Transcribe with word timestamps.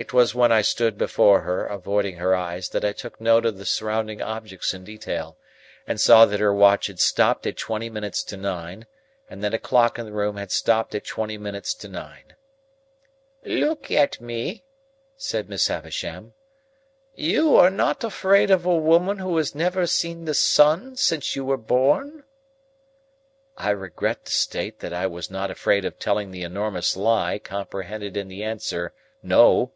It 0.00 0.12
was 0.12 0.32
when 0.32 0.52
I 0.52 0.62
stood 0.62 0.96
before 0.96 1.40
her, 1.40 1.66
avoiding 1.66 2.18
her 2.18 2.32
eyes, 2.32 2.68
that 2.68 2.84
I 2.84 2.92
took 2.92 3.20
note 3.20 3.44
of 3.44 3.58
the 3.58 3.66
surrounding 3.66 4.22
objects 4.22 4.72
in 4.72 4.84
detail, 4.84 5.36
and 5.88 6.00
saw 6.00 6.24
that 6.24 6.38
her 6.38 6.54
watch 6.54 6.86
had 6.86 7.00
stopped 7.00 7.48
at 7.48 7.56
twenty 7.56 7.90
minutes 7.90 8.22
to 8.26 8.36
nine, 8.36 8.86
and 9.28 9.42
that 9.42 9.54
a 9.54 9.58
clock 9.58 9.98
in 9.98 10.06
the 10.06 10.12
room 10.12 10.36
had 10.36 10.52
stopped 10.52 10.94
at 10.94 11.04
twenty 11.04 11.36
minutes 11.36 11.74
to 11.74 11.88
nine. 11.88 12.36
"Look 13.44 13.90
at 13.90 14.20
me," 14.20 14.62
said 15.16 15.48
Miss 15.48 15.66
Havisham. 15.66 16.32
"You 17.16 17.56
are 17.56 17.68
not 17.68 18.04
afraid 18.04 18.52
of 18.52 18.64
a 18.64 18.76
woman 18.76 19.18
who 19.18 19.36
has 19.38 19.52
never 19.52 19.84
seen 19.84 20.26
the 20.26 20.34
sun 20.34 20.94
since 20.94 21.34
you 21.34 21.44
were 21.44 21.56
born?" 21.56 22.22
I 23.56 23.70
regret 23.70 24.26
to 24.26 24.32
state 24.32 24.78
that 24.78 24.92
I 24.94 25.08
was 25.08 25.28
not 25.28 25.50
afraid 25.50 25.84
of 25.84 25.98
telling 25.98 26.30
the 26.30 26.44
enormous 26.44 26.96
lie 26.96 27.40
comprehended 27.40 28.16
in 28.16 28.28
the 28.28 28.44
answer 28.44 28.94
"No." 29.24 29.72